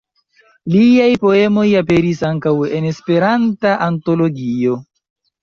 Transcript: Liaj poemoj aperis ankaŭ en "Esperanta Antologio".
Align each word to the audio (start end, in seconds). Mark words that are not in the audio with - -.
Liaj 0.75 1.09
poemoj 1.25 1.65
aperis 1.81 2.23
ankaŭ 2.31 2.55
en 2.79 2.89
"Esperanta 2.93 3.77
Antologio". 3.91 4.81